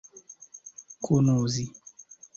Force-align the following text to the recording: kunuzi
kunuzi 1.03 1.63